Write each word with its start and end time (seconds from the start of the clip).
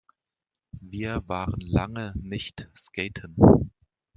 Wir 0.81 1.21
waren 1.27 1.59
lange 1.61 2.13
nicht 2.15 2.67
skaten. 2.75 3.35